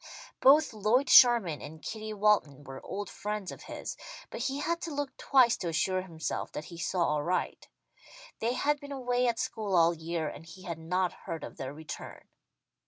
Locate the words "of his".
3.51-3.95